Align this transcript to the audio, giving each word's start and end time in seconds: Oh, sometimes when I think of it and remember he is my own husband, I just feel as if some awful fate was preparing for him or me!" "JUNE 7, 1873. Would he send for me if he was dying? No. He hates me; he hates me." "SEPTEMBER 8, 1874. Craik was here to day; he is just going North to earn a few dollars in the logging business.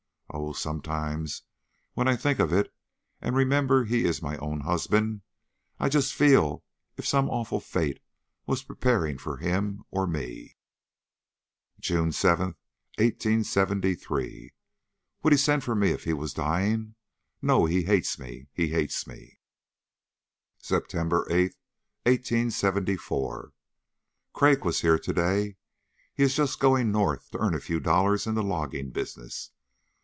Oh, 0.33 0.53
sometimes 0.53 1.41
when 1.93 2.07
I 2.07 2.15
think 2.15 2.39
of 2.39 2.53
it 2.53 2.73
and 3.21 3.35
remember 3.35 3.83
he 3.83 4.05
is 4.05 4.21
my 4.21 4.37
own 4.37 4.61
husband, 4.61 5.23
I 5.77 5.89
just 5.89 6.13
feel 6.13 6.63
as 6.95 6.99
if 7.03 7.05
some 7.05 7.29
awful 7.29 7.59
fate 7.59 7.99
was 8.45 8.63
preparing 8.63 9.17
for 9.17 9.35
him 9.37 9.83
or 9.91 10.07
me!" 10.07 10.55
"JUNE 11.81 12.13
7, 12.13 12.55
1873. 12.97 14.53
Would 15.21 15.33
he 15.33 15.37
send 15.37 15.65
for 15.65 15.75
me 15.75 15.89
if 15.91 16.05
he 16.05 16.13
was 16.13 16.33
dying? 16.33 16.95
No. 17.41 17.65
He 17.65 17.83
hates 17.83 18.17
me; 18.17 18.47
he 18.53 18.69
hates 18.69 19.05
me." 19.05 19.37
"SEPTEMBER 20.59 21.27
8, 21.29 21.55
1874. 22.03 23.51
Craik 24.31 24.63
was 24.63 24.79
here 24.79 24.97
to 24.97 25.11
day; 25.13 25.57
he 26.13 26.23
is 26.23 26.37
just 26.37 26.61
going 26.61 26.89
North 26.89 27.31
to 27.31 27.37
earn 27.39 27.53
a 27.53 27.59
few 27.59 27.81
dollars 27.81 28.25
in 28.25 28.35
the 28.35 28.43
logging 28.43 28.91
business. 28.91 29.51